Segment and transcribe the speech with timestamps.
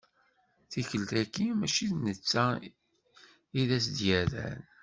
[0.71, 2.45] Tikkelt-agi mačči d netta
[3.59, 4.61] i d as-d-yerran.